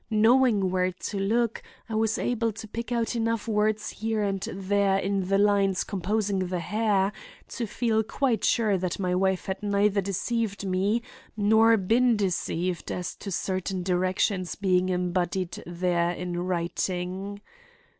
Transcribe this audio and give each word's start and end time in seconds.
Knowing 0.09 0.71
where 0.71 0.91
to 0.91 1.19
look, 1.19 1.61
I 1.87 1.93
was 1.93 2.17
able 2.17 2.51
to 2.53 2.67
pick 2.67 2.91
out 2.91 3.15
enough 3.15 3.47
words 3.47 3.91
here 3.91 4.23
and 4.23 4.41
there 4.51 4.97
in 4.97 5.27
the 5.27 5.37
lines 5.37 5.83
composing 5.83 6.39
the 6.47 6.57
hair, 6.59 7.11
to 7.49 7.67
feel 7.67 8.01
quite 8.01 8.43
sure 8.43 8.79
that 8.79 8.97
my 8.97 9.13
wife 9.13 9.45
had 9.45 9.61
neither 9.61 10.01
deceived 10.01 10.65
me 10.65 11.03
nor 11.37 11.77
been 11.77 12.17
deceived 12.17 12.91
as 12.91 13.15
to 13.17 13.29
certain 13.29 13.83
directions 13.83 14.55
being 14.55 14.89
embodied 14.89 15.61
there 15.67 16.09
in 16.09 16.39
writing. 16.39 17.39